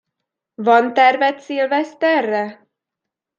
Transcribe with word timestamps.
Van 0.55 0.93
terved 0.93 1.39
szilveszterre? 1.39 2.67